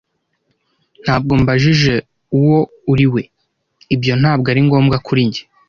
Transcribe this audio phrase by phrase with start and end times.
[1.03, 1.95] Ntabwo mbajije
[2.37, 2.59] uwo
[2.91, 3.21] uriwe,
[3.95, 5.43] ibyo ntabwo ari ngombwa kuri njye,